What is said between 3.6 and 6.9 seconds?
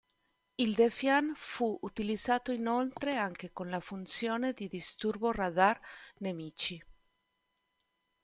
la funzione di disturbo radar nemici.